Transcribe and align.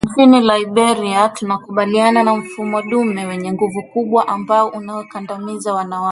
Nchini 0.07 0.41
Liberia 0.41 1.29
tunakabiliana 1.29 2.23
na 2.23 2.35
mfumo 2.35 2.81
dume 2.81 3.25
wenye 3.25 3.51
nguvu 3.51 3.83
kubwa 3.83 4.27
ambao 4.27 4.67
unawakandamiza 4.67 5.73
wanawake 5.73 5.91